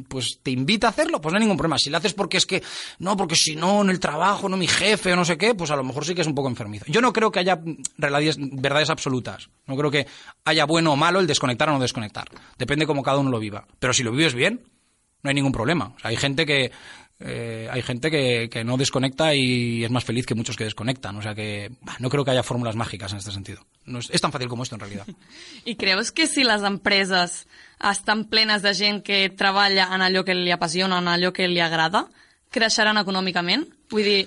pues 0.06 0.38
te 0.44 0.52
invita 0.52 0.86
a 0.86 0.90
hacerlo, 0.90 1.20
pues 1.20 1.32
no 1.32 1.38
hay 1.38 1.40
ningún 1.40 1.56
problema. 1.56 1.76
Si 1.76 1.90
lo 1.90 1.96
haces 1.96 2.14
porque 2.14 2.36
es 2.36 2.46
que, 2.46 2.62
no, 3.00 3.16
porque 3.16 3.34
si 3.34 3.56
no, 3.56 3.82
en 3.82 3.90
el 3.90 3.98
trabajo, 3.98 4.48
no 4.48 4.56
mi 4.56 4.68
jefe 4.68 5.12
o 5.12 5.16
no 5.16 5.24
sé 5.24 5.36
qué, 5.36 5.56
pues 5.56 5.72
a 5.72 5.76
lo 5.76 5.82
mejor 5.82 6.04
sí 6.04 6.14
que 6.14 6.20
es 6.20 6.26
un 6.28 6.36
poco 6.36 6.46
enfermizo. 6.46 6.84
Yo 6.86 7.00
no 7.00 7.12
creo 7.12 7.32
que 7.32 7.40
haya 7.40 7.58
verdades 7.96 8.90
absolutas. 8.90 9.50
No 9.66 9.76
creo 9.76 9.90
que 9.90 10.06
haya 10.44 10.66
bueno 10.66 10.92
o 10.92 10.96
malo 10.96 11.18
el 11.18 11.26
desconectar 11.26 11.68
o 11.68 11.72
no 11.72 11.80
desconectar. 11.80 12.28
Depende 12.56 12.86
cómo 12.86 13.02
cada 13.02 13.18
uno 13.18 13.28
lo 13.28 13.40
viva. 13.40 13.66
Pero 13.80 13.92
si 13.92 14.04
lo 14.04 14.12
vives 14.12 14.34
bien, 14.34 14.60
no 15.24 15.28
hay 15.28 15.34
ningún 15.34 15.50
problema. 15.50 15.92
O 15.96 15.98
sea, 15.98 16.10
hay 16.10 16.16
gente 16.16 16.46
que, 16.46 16.70
eh, 17.20 17.68
hay 17.70 17.82
gente 17.82 18.10
que, 18.10 18.48
que, 18.50 18.64
no 18.64 18.76
desconecta 18.76 19.34
y 19.34 19.84
es 19.84 19.90
más 19.90 20.04
feliz 20.04 20.24
que 20.24 20.34
muchos 20.34 20.56
que 20.56 20.64
desconectan. 20.64 21.16
O 21.16 21.22
sea 21.22 21.34
que 21.34 21.70
bah, 21.82 21.96
no 21.98 22.08
creo 22.08 22.24
que 22.24 22.30
haya 22.30 22.42
fórmulas 22.42 22.76
mágicas 22.76 23.12
en 23.12 23.18
este 23.18 23.30
sentido. 23.30 23.66
No 23.84 23.98
es, 23.98 24.08
és 24.12 24.20
tan 24.20 24.32
fàcil 24.32 24.48
com 24.48 24.62
esto, 24.62 24.76
en 24.76 24.80
realitat. 24.80 25.08
I 25.64 25.76
creus 25.80 26.12
que 26.12 26.26
si 26.26 26.44
les 26.44 26.64
empreses 26.64 27.46
estan 27.90 28.24
plenes 28.32 28.62
de 28.62 28.72
gent 28.74 29.02
que 29.04 29.28
treballa 29.30 29.88
en 29.94 30.04
allò 30.04 30.24
que 30.24 30.36
li 30.36 30.52
apassiona, 30.52 31.00
en 31.00 31.08
allò 31.08 31.32
que 31.36 31.48
li 31.48 31.60
agrada, 31.60 32.06
creixeran 32.50 33.00
econòmicament? 33.00 33.66
Vull 33.92 34.06
dir, 34.06 34.20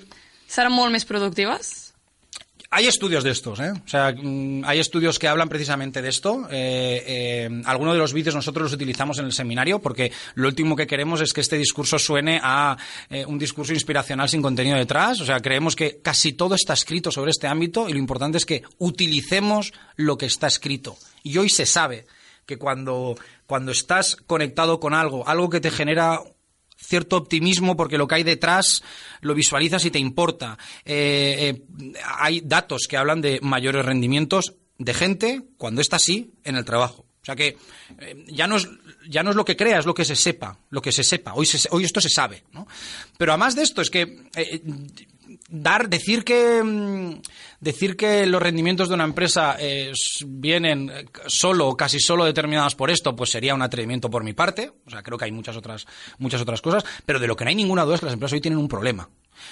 seran 0.46 0.74
molt 0.74 0.94
més 0.94 1.06
productives? 1.08 1.83
Hay 2.76 2.88
estudios 2.88 3.22
de 3.22 3.30
estos, 3.30 3.60
¿eh? 3.60 3.70
O 3.70 3.88
sea, 3.88 4.12
mm, 4.12 4.64
hay 4.64 4.80
estudios 4.80 5.20
que 5.20 5.28
hablan 5.28 5.48
precisamente 5.48 6.02
de 6.02 6.08
esto. 6.08 6.48
Eh, 6.50 7.04
eh, 7.06 7.62
algunos 7.66 7.94
de 7.94 8.00
los 8.00 8.12
vídeos 8.12 8.34
nosotros 8.34 8.64
los 8.64 8.72
utilizamos 8.72 9.16
en 9.20 9.26
el 9.26 9.32
seminario 9.32 9.78
porque 9.78 10.10
lo 10.34 10.48
último 10.48 10.74
que 10.74 10.88
queremos 10.88 11.20
es 11.20 11.32
que 11.32 11.40
este 11.40 11.56
discurso 11.56 12.00
suene 12.00 12.40
a 12.42 12.76
eh, 13.10 13.24
un 13.26 13.38
discurso 13.38 13.72
inspiracional 13.72 14.28
sin 14.28 14.42
contenido 14.42 14.76
detrás. 14.76 15.20
O 15.20 15.24
sea, 15.24 15.38
creemos 15.38 15.76
que 15.76 16.00
casi 16.02 16.32
todo 16.32 16.56
está 16.56 16.72
escrito 16.72 17.12
sobre 17.12 17.30
este 17.30 17.46
ámbito 17.46 17.88
y 17.88 17.92
lo 17.92 18.00
importante 18.00 18.38
es 18.38 18.44
que 18.44 18.64
utilicemos 18.78 19.72
lo 19.94 20.18
que 20.18 20.26
está 20.26 20.48
escrito. 20.48 20.96
Y 21.22 21.38
hoy 21.38 21.50
se 21.50 21.66
sabe 21.66 22.06
que 22.44 22.56
cuando, 22.56 23.14
cuando 23.46 23.70
estás 23.70 24.16
conectado 24.16 24.80
con 24.80 24.94
algo, 24.94 25.28
algo 25.28 25.48
que 25.48 25.60
te 25.60 25.70
genera 25.70 26.20
cierto 26.86 27.16
optimismo 27.16 27.76
porque 27.76 27.98
lo 27.98 28.06
que 28.06 28.16
hay 28.16 28.22
detrás 28.22 28.82
lo 29.20 29.34
visualizas 29.34 29.84
y 29.84 29.90
te 29.90 29.98
importa. 29.98 30.58
Eh, 30.84 31.62
eh, 31.80 31.92
hay 32.18 32.40
datos 32.40 32.86
que 32.88 32.96
hablan 32.96 33.20
de 33.20 33.40
mayores 33.42 33.84
rendimientos 33.84 34.54
de 34.78 34.94
gente 34.94 35.42
cuando 35.56 35.80
está 35.80 35.96
así 35.96 36.32
en 36.44 36.56
el 36.56 36.64
trabajo. 36.64 37.06
O 37.22 37.24
sea 37.24 37.36
que 37.36 37.56
eh, 38.00 38.24
ya, 38.28 38.46
no 38.46 38.56
es, 38.56 38.68
ya 39.08 39.22
no 39.22 39.30
es 39.30 39.36
lo 39.36 39.44
que 39.44 39.56
crea, 39.56 39.78
es 39.78 39.86
lo 39.86 39.94
que 39.94 40.04
se 40.04 40.14
sepa, 40.14 40.58
lo 40.70 40.82
que 40.82 40.92
se 40.92 41.02
sepa. 41.02 41.32
Hoy, 41.34 41.48
hoy 41.70 41.84
esto 41.84 42.00
se 42.00 42.10
sabe. 42.10 42.44
¿no? 42.52 42.66
Pero 43.16 43.32
además 43.32 43.56
de 43.56 43.62
esto 43.62 43.80
es 43.80 43.88
que 43.88 44.28
dar, 45.54 45.88
decir 45.88 46.24
que 46.24 46.62
mm, 46.62 47.20
decir 47.60 47.96
que 47.96 48.26
los 48.26 48.42
rendimientos 48.42 48.88
de 48.88 48.94
una 48.94 49.04
empresa 49.04 49.56
eh, 49.58 49.92
vienen 50.26 50.90
solo 51.26 51.68
o 51.68 51.76
casi 51.76 52.00
solo 52.00 52.24
determinados 52.24 52.74
por 52.74 52.90
esto, 52.90 53.14
pues 53.14 53.30
sería 53.30 53.54
un 53.54 53.62
atrevimiento 53.62 54.10
por 54.10 54.24
mi 54.24 54.32
parte. 54.32 54.72
O 54.86 54.90
sea, 54.90 55.02
creo 55.02 55.16
que 55.16 55.26
hay 55.26 55.32
muchas 55.32 55.56
otras, 55.56 55.86
muchas 56.18 56.40
otras 56.40 56.60
cosas, 56.60 56.84
pero 57.06 57.20
de 57.20 57.26
lo 57.26 57.36
que 57.36 57.44
no 57.44 57.50
hay 57.50 57.56
ninguna 57.56 57.84
duda 57.84 57.94
es 57.94 58.00
que 58.00 58.06
las 58.06 58.14
empresas 58.14 58.34
hoy 58.34 58.40
tienen 58.40 58.58
un 58.58 58.68
problema. 58.68 59.08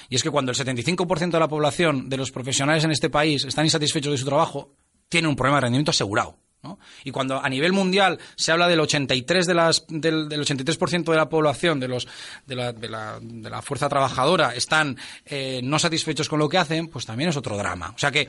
Y 0.08 0.16
es 0.16 0.22
que 0.22 0.30
cuando 0.30 0.52
el 0.52 0.58
75% 0.58 1.30
de 1.30 1.40
la 1.40 1.48
población 1.48 2.08
de 2.08 2.16
los 2.16 2.30
profesionales 2.30 2.84
en 2.84 2.90
este 2.90 3.10
país 3.10 3.44
están 3.44 3.64
insatisfechos 3.64 4.12
de 4.12 4.18
su 4.18 4.26
trabajo, 4.26 4.74
tienen 5.08 5.28
un 5.28 5.36
problema 5.36 5.58
de 5.58 5.62
rendimiento 5.62 5.90
asegurado. 5.90 6.41
¿No? 6.62 6.78
Y 7.04 7.10
cuando 7.10 7.42
a 7.42 7.48
nivel 7.48 7.72
mundial 7.72 8.18
se 8.36 8.52
habla 8.52 8.68
del 8.68 8.80
83 8.80 9.46
de 9.46 9.54
las, 9.54 9.84
del, 9.88 10.28
del 10.28 10.44
83% 10.44 11.10
de 11.10 11.16
la 11.16 11.28
población 11.28 11.80
de 11.80 11.88
los 11.88 12.06
de 12.46 12.54
la, 12.54 12.72
de 12.72 12.88
la, 12.88 13.18
de 13.20 13.50
la 13.50 13.62
fuerza 13.62 13.88
trabajadora 13.88 14.54
están 14.54 14.96
eh, 15.26 15.60
no 15.62 15.78
satisfechos 15.78 16.28
con 16.28 16.38
lo 16.38 16.48
que 16.48 16.58
hacen, 16.58 16.88
pues 16.88 17.04
también 17.04 17.30
es 17.30 17.36
otro 17.36 17.56
drama. 17.56 17.92
O 17.94 17.98
sea 17.98 18.12
que 18.12 18.28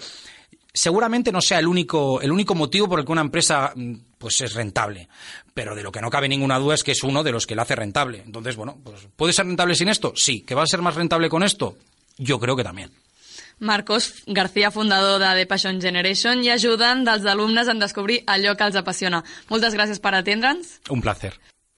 seguramente 0.73 1.31
no 1.31 1.41
sea 1.41 1.59
el 1.59 1.67
único 1.67 2.21
el 2.21 2.31
único 2.31 2.55
motivo 2.55 2.89
por 2.89 2.99
el 2.99 3.05
que 3.05 3.11
una 3.11 3.21
empresa 3.21 3.71
mm, 3.75 3.93
pues 4.17 4.41
es 4.41 4.55
rentable, 4.55 5.09
pero 5.53 5.75
de 5.75 5.83
lo 5.83 5.91
que 5.91 6.01
no 6.01 6.09
cabe 6.09 6.27
ninguna 6.27 6.57
duda 6.57 6.73
es 6.73 6.83
que 6.83 6.93
es 6.93 7.03
uno 7.03 7.21
de 7.21 7.31
los 7.31 7.45
que 7.45 7.55
la 7.55 7.61
hace 7.61 7.75
rentable. 7.75 8.23
Entonces, 8.25 8.55
bueno, 8.55 8.79
pues 8.83 9.07
¿puede 9.15 9.33
ser 9.33 9.45
rentable 9.45 9.75
sin 9.75 9.89
esto? 9.89 10.13
Sí, 10.15 10.41
que 10.41 10.55
va 10.55 10.63
a 10.63 10.67
ser 10.67 10.81
más 10.81 10.95
rentable 10.95 11.29
con 11.29 11.43
esto. 11.43 11.77
Yo 12.17 12.39
creo 12.39 12.55
que 12.55 12.63
también. 12.63 12.91
Marcos 13.59 14.23
García, 14.27 14.71
fundador 14.71 15.19
de 15.21 15.31
The 15.39 15.45
Passion 15.47 15.81
Generation 15.81 16.43
i 16.43 16.51
ajudant 16.53 17.05
dels 17.07 17.25
alumnes 17.25 17.67
en 17.67 17.79
descobrir 17.79 18.23
allò 18.27 18.57
que 18.57 18.67
els 18.67 18.79
apassiona. 18.79 19.23
Moltes 19.49 19.75
gràcies 19.77 20.01
per 20.03 20.15
atendre'ns. 20.17 20.79
Un 20.89 21.01
placer. 21.01 21.35